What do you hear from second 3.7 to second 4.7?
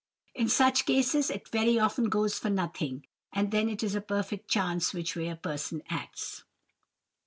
is a perfect